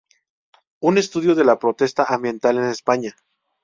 Un 0.79 0.97
estudio 0.97 1.35
de 1.35 1.43
la 1.45 1.59
protesta 1.59 2.05
ambiental 2.11 2.57
en 2.57 2.65
España". 2.69 3.15